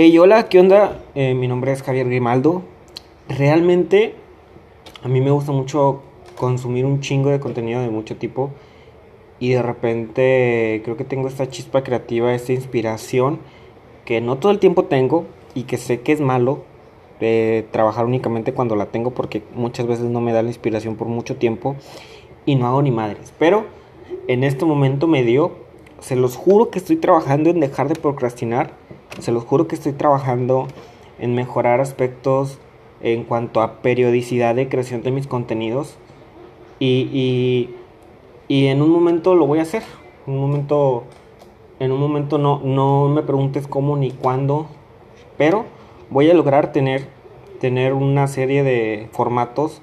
[0.00, 1.02] Hey, hola, ¿qué onda?
[1.16, 2.62] Eh, mi nombre es Javier Grimaldo.
[3.28, 4.14] Realmente
[5.02, 6.02] a mí me gusta mucho
[6.36, 8.50] consumir un chingo de contenido de mucho tipo
[9.40, 13.40] y de repente creo que tengo esta chispa creativa, esta inspiración
[14.04, 15.24] que no todo el tiempo tengo
[15.56, 16.62] y que sé que es malo
[17.18, 21.08] de trabajar únicamente cuando la tengo porque muchas veces no me da la inspiración por
[21.08, 21.74] mucho tiempo
[22.46, 23.34] y no hago ni madres.
[23.36, 23.64] Pero
[24.28, 25.56] en este momento me dio,
[25.98, 28.70] se los juro que estoy trabajando en dejar de procrastinar
[29.18, 30.68] se los juro que estoy trabajando
[31.18, 32.58] en mejorar aspectos
[33.00, 35.96] en cuanto a periodicidad de creación de mis contenidos.
[36.80, 37.68] Y,
[38.48, 39.82] y, en un momento lo voy a hacer.
[40.26, 41.04] En un momento,
[41.80, 44.66] en un momento no, no me preguntes cómo ni cuándo.
[45.36, 45.64] Pero
[46.10, 47.08] voy a lograr tener,
[47.60, 49.82] tener una serie de formatos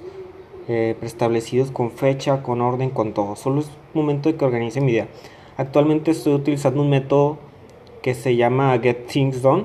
[0.68, 3.36] eh, preestablecidos con fecha, con orden, con todo.
[3.36, 5.08] Solo es momento de que organice mi idea.
[5.56, 7.38] Actualmente estoy utilizando un método
[8.06, 9.64] que se llama Get Things Done,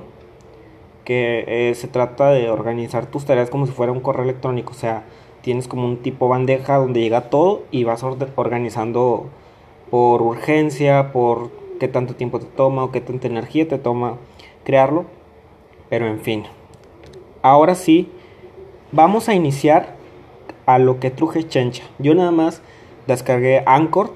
[1.05, 4.76] que eh, se trata de organizar tus tareas como si fuera un correo electrónico, o
[4.76, 5.04] sea,
[5.41, 9.30] tienes como un tipo bandeja donde llega todo y vas organizando
[9.91, 14.18] por urgencia, por qué tanto tiempo te toma o qué tanta energía te toma
[14.63, 15.05] crearlo,
[15.91, 16.46] pero en fin.
[17.43, 18.10] Ahora sí,
[18.91, 19.98] vamos a iniciar
[20.65, 21.84] a lo que truje chencha.
[21.99, 22.63] Yo nada más
[23.05, 24.12] descargué Anchor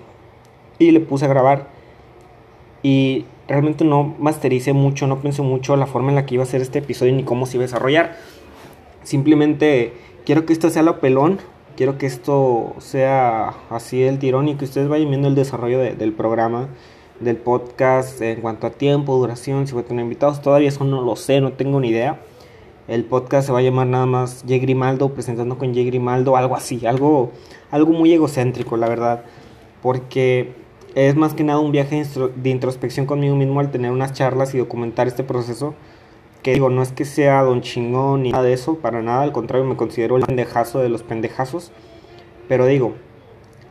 [0.79, 1.67] y le puse a grabar
[2.81, 6.47] y realmente no mastericé mucho, no pensé mucho la forma en la que iba a
[6.47, 8.15] ser este episodio ni cómo se iba a desarrollar.
[9.03, 9.93] Simplemente
[10.25, 11.39] quiero que esto sea lo pelón,
[11.75, 16.13] quiero que esto sea así el tirón y que ustedes vayan viendo el desarrollo del
[16.13, 16.69] programa,
[17.19, 20.41] del podcast en cuanto a tiempo, duración, si voy a tener invitados.
[20.41, 22.21] Todavía eso no lo sé, no tengo ni idea.
[22.87, 24.57] El podcast se va a llamar nada más J.
[24.57, 25.81] Grimaldo, presentando con J.
[25.85, 27.31] Grimaldo, algo así, algo,
[27.71, 29.23] algo muy egocéntrico, la verdad.
[29.81, 30.53] Porque
[30.95, 32.03] es más que nada un viaje
[32.35, 35.75] de introspección conmigo mismo al tener unas charlas y documentar este proceso.
[36.41, 39.31] Que digo, no es que sea don chingón ni nada de eso, para nada, al
[39.31, 41.71] contrario, me considero el pendejazo de los pendejazos.
[42.47, 42.93] Pero digo,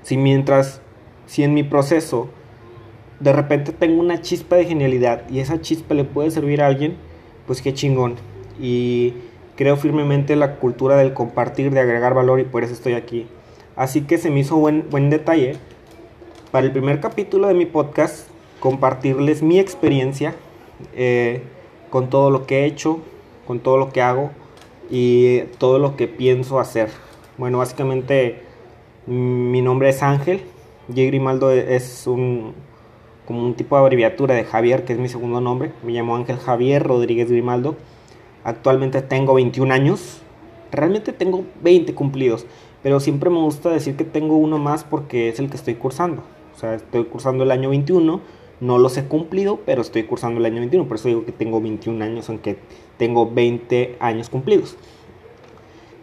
[0.03, 0.83] si mientras,
[1.27, 2.29] si en mi proceso
[3.21, 6.97] de repente tengo una chispa de genialidad y esa chispa le puede servir a alguien,
[7.47, 8.17] pues qué chingón.
[8.61, 9.15] Y
[9.57, 13.27] creo firmemente en la cultura del compartir, de agregar valor y por eso estoy aquí.
[13.77, 15.57] Así que se me hizo buen, buen detalle
[16.55, 18.29] para el primer capítulo de mi podcast
[18.61, 20.37] compartirles mi experiencia
[20.95, 21.43] eh,
[21.91, 23.01] con todo lo que he hecho,
[23.45, 24.31] con todo lo que hago
[24.89, 26.91] y todo lo que pienso hacer.
[27.39, 28.45] Bueno, básicamente
[29.09, 30.43] mi nombre es Ángel.
[30.87, 31.03] J.
[31.03, 32.55] Grimaldo es un
[33.27, 35.73] como un tipo de abreviatura de Javier, que es mi segundo nombre.
[35.83, 37.75] Me llamo Ángel Javier Rodríguez Grimaldo.
[38.45, 40.23] Actualmente tengo 21 años.
[40.71, 42.47] Realmente tengo 20 cumplidos,
[42.81, 46.23] pero siempre me gusta decir que tengo uno más porque es el que estoy cursando.
[46.55, 48.21] O sea, estoy cursando el año 21,
[48.61, 50.87] no los he cumplido, pero estoy cursando el año 21.
[50.87, 52.59] Por eso digo que tengo 21 años, aunque
[52.97, 54.77] tengo 20 años cumplidos.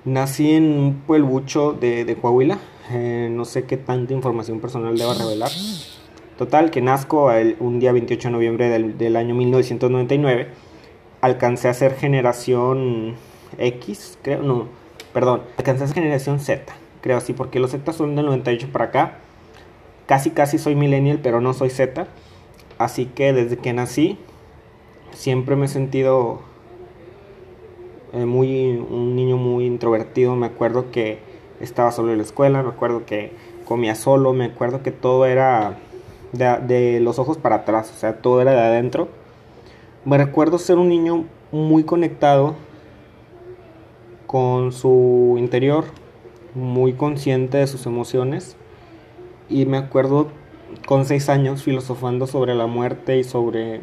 [0.03, 2.59] Nací en un pueblucho de, de Coahuila.
[2.91, 5.51] Eh, no sé qué tanta información personal deba revelar.
[6.37, 10.47] Total, que nazco un día 28 de noviembre del, del, año 1999.
[11.21, 13.15] Alcancé a ser generación
[13.57, 14.65] X, creo, no,
[15.13, 18.85] perdón, alcancé a ser generación Z, creo así, porque los Z son del 98 para
[18.85, 19.19] acá
[20.11, 22.05] casi casi soy millennial, pero no soy Z.
[22.77, 24.17] Así que desde que nací
[25.13, 26.41] siempre me he sentido
[28.11, 30.35] eh, muy un niño muy introvertido.
[30.35, 31.19] Me acuerdo que
[31.61, 33.31] estaba solo en la escuela, me acuerdo que
[33.63, 35.77] comía solo, me acuerdo que todo era
[36.33, 39.07] de, de los ojos para atrás, o sea, todo era de adentro.
[40.03, 41.23] Me recuerdo ser un niño
[41.53, 42.55] muy conectado
[44.27, 45.85] con su interior,
[46.53, 48.57] muy consciente de sus emociones
[49.51, 50.29] y me acuerdo
[50.87, 53.81] con seis años filosofando sobre la muerte y sobre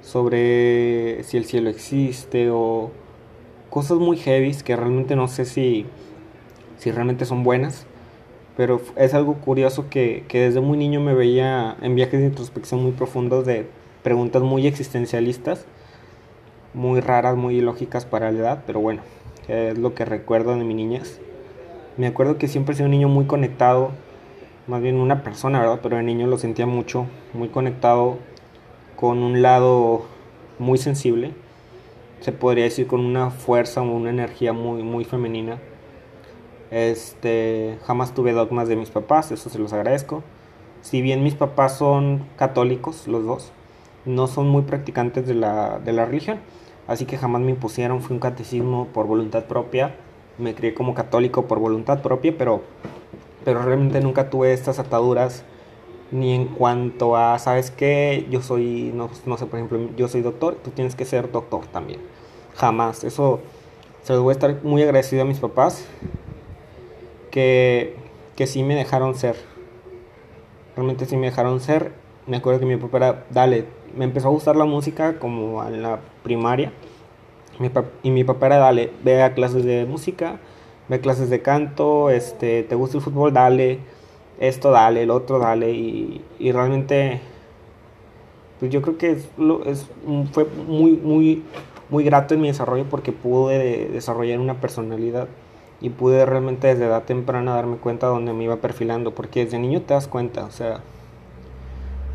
[0.00, 2.90] sobre si el cielo existe o
[3.68, 5.86] cosas muy heavy que realmente no sé si,
[6.78, 7.86] si realmente son buenas.
[8.56, 12.82] Pero es algo curioso que, que desde muy niño me veía en viajes de introspección
[12.82, 13.66] muy profundos de
[14.02, 15.66] preguntas muy existencialistas,
[16.74, 19.02] muy raras, muy ilógicas para la edad, pero bueno,
[19.48, 21.20] es lo que recuerdo de mi niñez.
[22.00, 23.90] Me acuerdo que siempre sido un niño muy conectado,
[24.66, 25.78] más bien una persona.
[25.82, 27.04] Pero de niño lo sentía mucho,
[27.34, 28.16] muy conectado
[28.96, 30.06] con un lado
[30.58, 31.34] muy sensible,
[32.20, 35.58] se podría decir con una fuerza o una energía muy, muy femenina.
[36.70, 40.22] Este, jamás tuve dogmas de mis papás, eso se los agradezco.
[40.80, 43.52] Si bien mis papás son católicos, los dos,
[44.06, 46.38] no son muy practicantes de la, de la religión,
[46.88, 49.96] así que jamás me impusieron, fue un catecismo por voluntad propia
[50.40, 52.62] me crié como católico por voluntad propia, pero,
[53.44, 55.44] pero realmente nunca tuve estas ataduras
[56.10, 58.26] ni en cuanto a, ¿sabes qué?
[58.30, 61.66] Yo soy, no, no sé, por ejemplo, yo soy doctor, tú tienes que ser doctor
[61.66, 62.00] también.
[62.56, 63.04] Jamás.
[63.04, 63.40] Eso
[64.02, 65.86] se los voy a estar muy agradecido a mis papás
[67.30, 67.96] que,
[68.36, 69.36] que sí me dejaron ser.
[70.74, 71.92] Realmente sí me dejaron ser.
[72.26, 73.66] Me acuerdo que mi papá era, dale,
[73.96, 76.72] me empezó a gustar la música como en la primaria.
[78.02, 80.38] Y mi papá era, dale, ve a clases de música,
[80.88, 83.78] ve clases de canto, este, te gusta el fútbol, dale,
[84.38, 85.72] esto dale, el otro dale.
[85.72, 87.20] Y, y realmente,
[88.58, 89.28] pues yo creo que es,
[89.66, 89.86] es,
[90.32, 91.42] fue muy, muy,
[91.90, 95.28] muy grato en mi desarrollo porque pude desarrollar una personalidad
[95.80, 99.58] y pude realmente desde edad temprana darme cuenta de dónde me iba perfilando, porque desde
[99.58, 100.80] niño te das cuenta, o sea,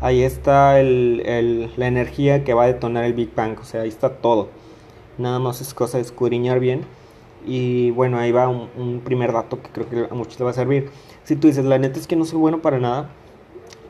[0.00, 3.88] ahí está el, la energía que va a detonar el Big Bang, o sea, ahí
[3.88, 4.48] está todo.
[5.18, 6.82] Nada más es cosa de escudriñar bien.
[7.46, 10.54] Y bueno, ahí va un, primer dato que creo que a muchos les va a
[10.54, 10.90] servir.
[11.24, 13.10] Si tú dices, la neta es que no soy bueno para nada,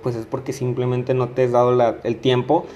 [0.03, 2.67] pues es porque simplemente no te has dado el tiempo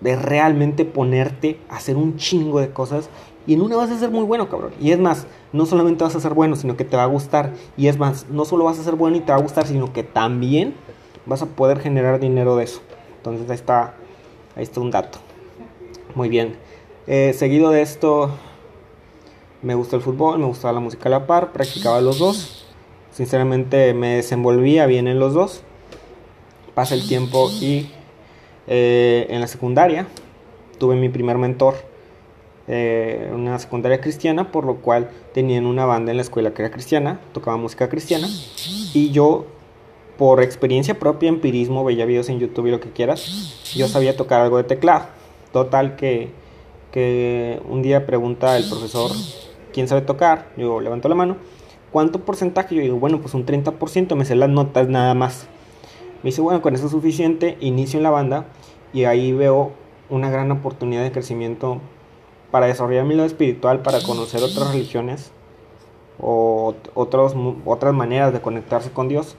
[0.00, 3.10] de realmente ponerte a hacer un chingo de cosas
[3.46, 4.72] y en una vas a ser muy bueno, cabrón.
[4.80, 7.52] Y es más, no solamente vas a ser bueno, sino que te va a gustar.
[7.76, 9.92] Y es más, no solo vas a ser bueno y te va a gustar, sino
[9.92, 10.74] que también
[11.26, 12.80] vas a poder generar dinero de eso.
[13.16, 13.94] Entonces ahí está,
[14.56, 15.18] ahí está un dato.
[16.14, 16.54] Muy bien.
[17.06, 18.30] Eh, seguido de esto,
[19.62, 22.66] me gusta el fútbol, me gustaba la música a la par, practicaba los dos.
[23.12, 25.62] Sinceramente me desenvolvía bien en los dos.
[26.74, 27.90] Pasa el tiempo y
[28.66, 30.06] eh, en la secundaria
[30.78, 31.74] tuve mi primer mentor,
[32.66, 36.70] eh, una secundaria cristiana, por lo cual tenían una banda en la escuela que era
[36.70, 38.28] cristiana, tocaba música cristiana,
[38.94, 39.44] y yo,
[40.16, 44.40] por experiencia propia, empirismo, veía videos en YouTube y lo que quieras, yo sabía tocar
[44.40, 45.04] algo de teclado.
[45.52, 46.30] Total que,
[46.92, 49.10] que un día pregunta el profesor,
[49.72, 50.50] ¿quién sabe tocar?
[50.56, 51.36] Yo levanto la mano.
[51.92, 52.74] ¿Cuánto porcentaje?
[52.74, 55.46] Yo digo, bueno, pues un 30%, me sé las notas nada más.
[56.22, 58.46] Me dice, bueno, con eso es suficiente, inicio en la banda
[58.92, 59.72] y ahí veo
[60.08, 61.80] una gran oportunidad de crecimiento
[62.50, 65.32] para desarrollar mi lado espiritual, para conocer otras religiones
[66.20, 69.36] o otras maneras de conectarse con Dios.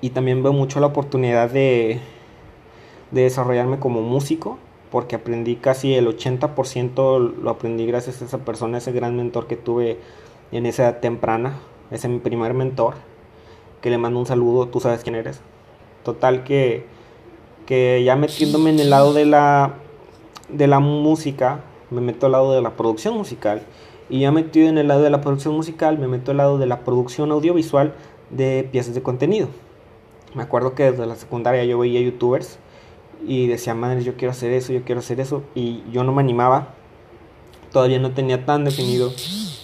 [0.00, 2.00] Y también veo mucho la oportunidad de,
[3.10, 4.58] de desarrollarme como músico,
[4.92, 9.56] porque aprendí casi el 80%, lo aprendí gracias a esa persona, ese gran mentor que
[9.56, 9.98] tuve
[10.52, 11.54] en esa edad temprana,
[11.90, 12.96] ese mi primer mentor,
[13.80, 15.40] que le mando un saludo, tú sabes quién eres.
[16.04, 16.84] Total que,
[17.64, 19.76] que ya metiéndome en el lado de la,
[20.50, 23.62] de la música, me meto al lado de la producción musical.
[24.10, 26.66] Y ya metido en el lado de la producción musical, me meto al lado de
[26.66, 27.94] la producción audiovisual
[28.28, 29.48] de piezas de contenido.
[30.34, 32.58] Me acuerdo que desde la secundaria yo veía youtubers
[33.26, 35.42] y decía, madre, yo quiero hacer eso, yo quiero hacer eso.
[35.54, 36.74] Y yo no me animaba.
[37.70, 39.12] Todavía no tenía tan definido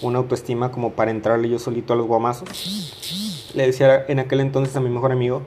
[0.01, 3.51] una autoestima como para entrarle yo solito a los guamazos.
[3.53, 5.43] Le decía en aquel entonces a mi mejor amigo,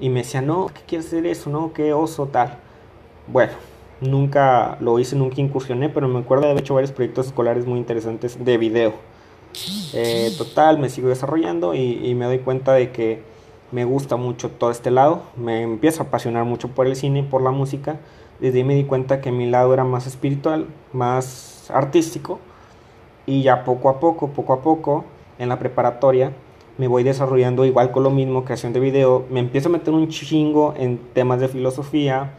[0.00, 1.50] y me decía, no, ¿qué quieres hacer eso?
[1.50, 2.58] No, qué oso, tal.
[3.26, 3.52] Bueno,
[4.00, 7.78] nunca lo hice, nunca incursioné, pero me acuerdo de haber hecho varios proyectos escolares muy
[7.78, 8.94] interesantes de video.
[9.92, 13.22] Eh, total, me sigo desarrollando y, me doy cuenta de que
[13.74, 15.22] me gusta mucho todo este lado.
[15.36, 17.98] Me empiezo a apasionar mucho por el cine, por la música.
[18.38, 22.38] Desde ahí me di cuenta que mi lado era más espiritual, más artístico.
[23.26, 25.04] Y ya poco a poco, poco a poco,
[25.40, 26.32] en la preparatoria,
[26.78, 30.08] me voy desarrollando igual con lo mismo, creación de video, me empiezo a meter un
[30.08, 32.34] chingo en temas de filosofía,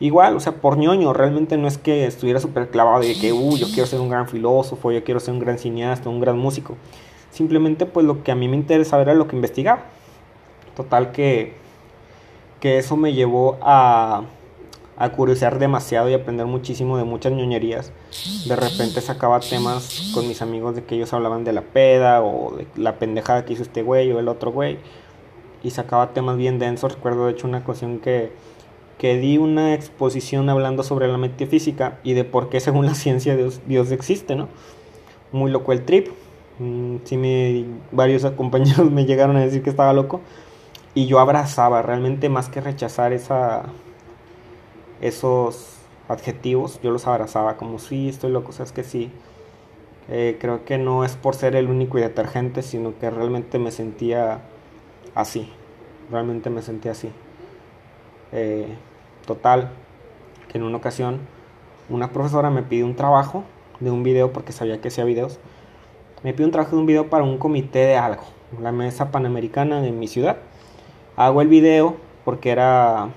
[0.00, 3.56] igual, o sea, por ñoño, realmente no es que estuviera súper clavado de que, uh,
[3.56, 6.76] yo quiero ser un gran filósofo, yo quiero ser un gran cineasta, un gran músico,
[7.30, 9.84] simplemente pues lo que a mí me interesaba era lo que investigaba,
[10.76, 11.54] total que,
[12.60, 14.24] que eso me llevó a
[14.96, 17.92] a curiosear demasiado y aprender muchísimo de muchas ñoñerías.
[18.46, 22.56] De repente sacaba temas con mis amigos de que ellos hablaban de la peda o
[22.56, 24.78] de la pendejada que hizo este güey o el otro güey.
[25.62, 26.94] Y sacaba temas bien densos.
[26.94, 28.32] Recuerdo de hecho una ocasión que,
[28.98, 33.36] que di una exposición hablando sobre la metafísica y de por qué según la ciencia
[33.36, 34.48] Dios, Dios existe, ¿no?
[35.32, 36.08] Muy loco el trip.
[36.60, 40.20] Mm, sí, me, varios compañeros me llegaron a decir que estaba loco.
[40.94, 43.64] Y yo abrazaba, realmente más que rechazar esa,
[45.00, 49.10] esos adjetivos, yo los abrazaba como sí, estoy loco, o sea, es que sí.
[50.08, 53.70] Eh, creo que no es por ser el único y detergente, sino que realmente me
[53.70, 54.42] sentía
[55.14, 55.50] así.
[56.10, 57.10] Realmente me sentía así.
[58.32, 58.68] Eh,
[59.26, 59.70] total,
[60.48, 61.20] que en una ocasión
[61.88, 63.44] una profesora me pide un trabajo
[63.80, 65.38] de un video porque sabía que hacía videos.
[66.22, 68.22] Me pide un trabajo de un video para un comité de algo,
[68.60, 70.38] la mesa panamericana de mi ciudad.
[71.16, 73.10] Hago el video porque era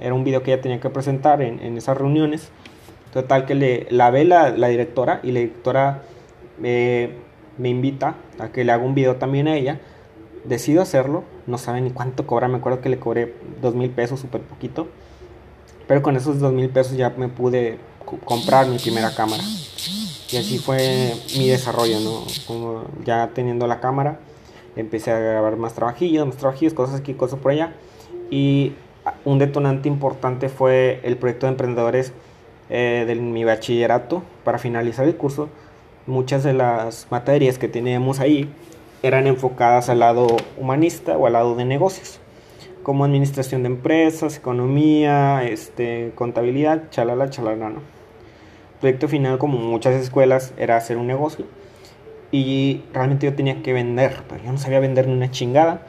[0.00, 2.48] era un video que ella tenía que presentar en, esas reuniones.
[3.12, 6.02] Total que le, la ve la, directora y la directora
[6.58, 9.80] me invita a que le haga un video también a ella.
[10.44, 14.20] decido hacerlo, no sabe ni cuánto cobra, me acuerdo que le cobré dos mil pesos,
[14.20, 14.88] súper poquito,
[15.86, 17.78] pero con esos dos mil pesos ya me pude
[18.24, 19.42] comprar mi primera cámara.
[20.32, 22.22] Y así fue mi desarrollo, ¿no?
[22.46, 24.20] Como ya teniendo la cámara,
[24.76, 27.74] empecé a grabar más trabajillos, más trabajillos, cosas aquí, cosas por allá.
[28.30, 28.74] Y
[29.24, 32.12] un detonante importante fue el proyecto de emprendedores
[32.68, 35.48] eh, de mi bachillerato para finalizar el curso.
[36.06, 38.48] Muchas de las materias que teníamos ahí
[39.02, 40.26] eran enfocadas al lado
[40.58, 42.20] humanista o al lado de negocios,
[42.82, 48.00] como administración de empresas, economía, este, contabilidad, chalala, chalala, ¿no?
[48.80, 51.44] proyecto final, como muchas escuelas, era hacer un negocio.
[52.32, 55.86] Y realmente yo tenía que vender, pero yo no sabía vender ni una chingada.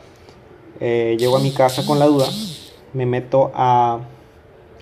[0.79, 2.25] Eh, llego a mi casa con la duda,
[2.93, 3.99] me meto a,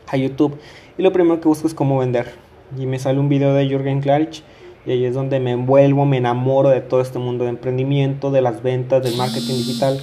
[0.07, 0.57] a YouTube
[0.97, 2.33] y lo primero que busco es cómo vender.
[2.77, 4.43] Y me sale un video de Jürgen Klarich
[4.85, 8.41] y ahí es donde me envuelvo, me enamoro de todo este mundo de emprendimiento, de
[8.41, 9.99] las ventas, del marketing digital.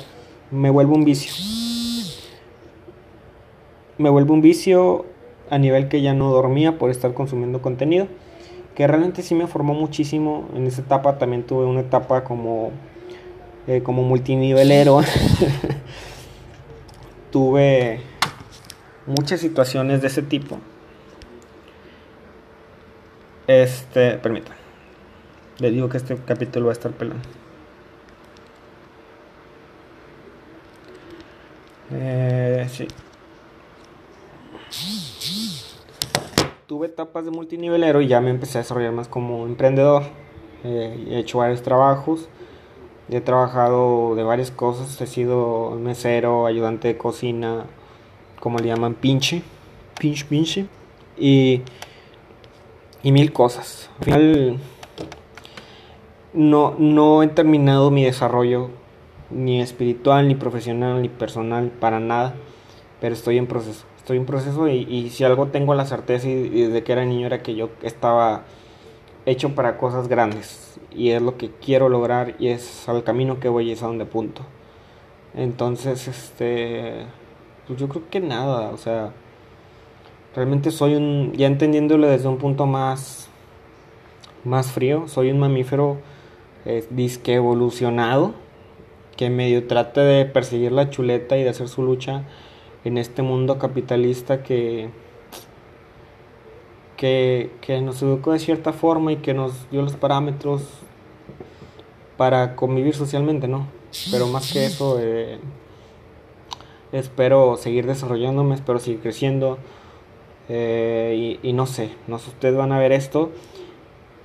[0.50, 1.32] Me vuelvo un vicio.
[3.98, 5.06] Me vuelvo un vicio
[5.50, 8.08] a nivel que ya no dormía por estar consumiendo contenido,
[8.76, 10.48] que realmente sí me formó muchísimo.
[10.54, 12.72] En esa etapa también tuve una etapa como,
[13.66, 15.00] eh, como multinivelero.
[17.32, 18.00] tuve
[19.06, 20.58] muchas situaciones de ese tipo.
[23.46, 24.56] Este, permítame.
[25.58, 27.26] Le digo que este capítulo va a estar pelando.
[31.92, 32.86] Eh, sí.
[36.66, 40.02] Tuve etapas de multinivelero y ya me empecé a desarrollar más como emprendedor.
[40.64, 42.28] Eh, he hecho varios trabajos,
[43.08, 47.66] he trabajado de varias cosas, he sido mesero, ayudante de cocina,
[48.40, 49.42] como le llaman, pinche,
[49.98, 50.66] pinche, pinche,
[51.16, 51.62] y,
[53.02, 53.88] y mil cosas.
[53.98, 54.58] Al final
[56.32, 58.70] no, no he terminado mi desarrollo
[59.30, 62.34] ni espiritual, ni profesional, ni personal, para nada,
[63.00, 66.84] pero estoy en proceso estoy en proceso y, si algo tengo la certeza y, desde
[66.84, 68.44] que era niño era que yo estaba
[69.26, 73.48] hecho para cosas grandes y es lo que quiero lograr y es al camino que
[73.48, 74.42] voy y es a donde punto.
[75.34, 77.04] Entonces, este,
[77.66, 79.10] pues yo creo que nada, o sea,
[80.36, 83.28] realmente soy un, ya entendiéndolo desde un punto más,
[84.44, 85.96] más frío, soy un mamífero
[86.64, 88.34] eh, disque evolucionado
[89.16, 92.22] que medio trata de perseguir la chuleta y de hacer su lucha
[92.86, 94.90] en este mundo capitalista que,
[96.96, 100.62] que, nos educó de cierta forma y que nos dio los parámetros
[102.16, 103.66] para convivir socialmente, ¿no?
[104.12, 105.40] Pero más que eso, eh,
[106.92, 109.58] espero seguir desarrollándome, espero seguir creciendo.
[110.48, 113.32] Eh, y, no sé, no sé, ustedes van a ver esto.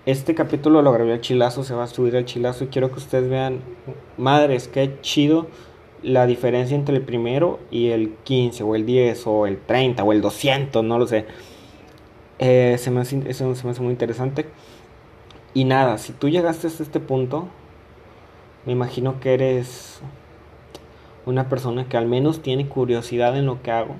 [0.05, 2.99] Este capítulo lo grabé al chilazo, se va a subir al chilazo y quiero que
[2.99, 3.61] ustedes vean,
[4.17, 5.47] madres, qué chido
[6.03, 10.11] la diferencia entre el primero y el 15 o el 10 o el 30 o
[10.11, 11.25] el 200, no lo sé.
[12.39, 14.47] Eh, se me hace, eso se me hace muy interesante.
[15.53, 17.47] Y nada, si tú llegaste hasta este punto,
[18.65, 20.01] me imagino que eres
[21.25, 23.95] una persona que al menos tiene curiosidad en lo que hago.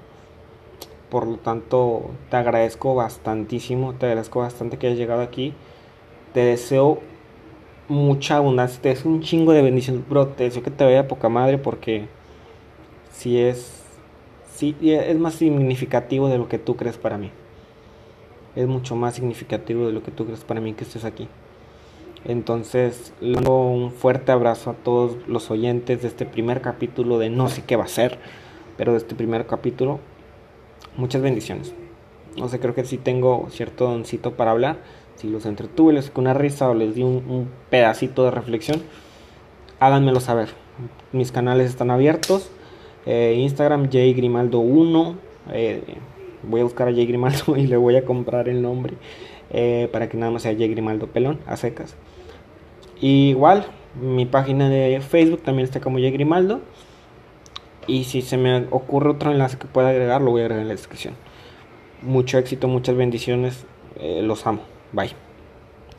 [1.10, 5.54] Por lo tanto, te agradezco bastantísimo, te agradezco bastante que hayas llegado aquí.
[6.34, 7.02] Te deseo
[7.92, 11.30] mucha abundancia, te es un chingo de bendiciones, bro, te deseo que te vaya poca
[11.30, 12.08] madre porque
[13.12, 13.84] si es,
[14.56, 17.32] si es más significativo de lo que tú crees para mí.
[18.56, 21.28] Es mucho más significativo de lo que tú crees para mí que estés aquí.
[22.24, 27.30] Entonces, le mando un fuerte abrazo a todos los oyentes de este primer capítulo de
[27.30, 28.20] no sé qué va a ser,
[28.78, 30.00] pero de este primer capítulo.
[30.98, 31.74] Muchas bendiciones.
[32.38, 34.78] No sé, creo que sí tengo cierto doncito para hablar
[35.22, 38.82] si los entretuve, les con una risa o les di un, pedacito de reflexión,
[39.80, 40.50] háganmelo saber.
[41.12, 42.50] Mis canales están abiertos.
[43.06, 45.16] Eh, Instagram jgrimaldo1.
[45.54, 45.84] Eh,
[46.44, 48.96] voy a buscar a jgrimaldo y le voy a comprar el nombre
[49.52, 51.96] eh, para que nada más sea jgrimaldo pelón a secas.
[53.00, 53.66] igual,
[54.02, 56.62] mi página de Facebook también está como jgrimaldo.
[57.86, 60.68] Y si se me ocurre otro enlace que pueda agregar, lo voy a agregar en
[60.68, 61.14] la descripción.
[62.02, 63.66] Mucho éxito, muchas bendiciones.
[64.00, 64.71] los amo.
[64.94, 65.31] Bye.